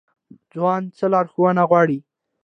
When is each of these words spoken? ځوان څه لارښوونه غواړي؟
ځوان 0.53 0.81
څه 0.97 1.05
لارښوونه 1.13 1.63
غواړي؟ 1.69 1.99